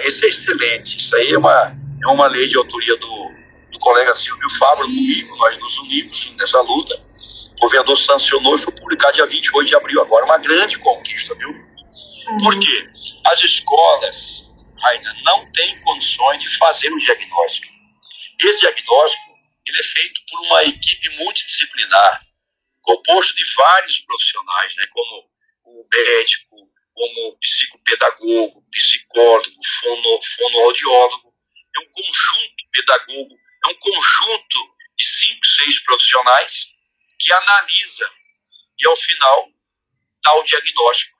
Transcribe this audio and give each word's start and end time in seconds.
Esse 0.00 0.26
é 0.26 0.28
excelente. 0.28 0.98
Isso 0.98 1.16
aí 1.16 1.32
é 1.32 1.38
uma, 1.38 1.76
é 2.02 2.06
uma 2.08 2.26
lei 2.26 2.48
de 2.48 2.56
autoria 2.56 2.96
do, 2.96 3.30
do 3.72 3.78
colega 3.78 4.12
Silvio 4.14 4.50
Fabro 4.50 4.84
comigo. 4.84 5.36
Nós 5.36 5.56
nos 5.58 5.78
unimos 5.78 6.32
nessa 6.38 6.60
luta. 6.60 6.94
O 7.56 7.60
governador 7.60 7.96
sancionou 7.96 8.54
e 8.56 8.58
foi 8.58 8.72
publicado 8.72 9.14
dia 9.14 9.26
28 9.26 9.68
de 9.68 9.76
abril. 9.76 10.00
Agora, 10.02 10.24
uma 10.24 10.38
grande 10.38 10.78
conquista, 10.78 11.34
viu? 11.34 11.50
Uhum. 11.50 12.38
Por 12.42 12.58
quê? 12.58 12.88
As 13.26 13.42
escolas, 13.42 14.44
Raina, 14.78 15.16
não 15.24 15.50
têm 15.52 15.80
condições 15.82 16.40
de 16.40 16.54
fazer 16.56 16.92
um 16.92 16.98
diagnóstico. 16.98 17.72
Esse 18.40 18.60
diagnóstico 18.60 19.36
ele 19.66 19.80
é 19.80 19.84
feito 19.84 20.20
por 20.30 20.40
uma 20.46 20.62
equipe 20.64 21.16
multidisciplinar, 21.18 22.26
composto 22.82 23.34
de 23.34 23.42
vários 23.56 23.98
profissionais, 24.00 24.76
né, 24.76 24.86
como 24.90 25.28
o 25.64 25.86
médico, 25.90 26.56
como 26.96 27.38
psicopedagogo, 27.38 28.64
psicólogo, 28.72 29.66
fono, 29.80 30.20
fonoaudiólogo. 30.22 31.34
É 31.76 31.80
um 31.80 31.90
conjunto 31.90 32.64
pedagogo, 32.72 33.36
é 33.66 33.68
um 33.68 33.74
conjunto 33.74 34.74
de 34.96 35.04
cinco, 35.04 35.46
seis 35.46 35.78
profissionais 35.84 36.72
que 37.18 37.32
analisa 37.32 38.10
e, 38.78 38.88
ao 38.88 38.96
final, 38.96 39.48
dá 40.24 40.34
o 40.36 40.42
diagnóstico 40.42 41.15